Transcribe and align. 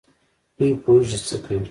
دوی 0.57 0.71
پوهېږي 0.83 1.17
چي 1.21 1.23
څه 1.27 1.37
کوي. 1.45 1.65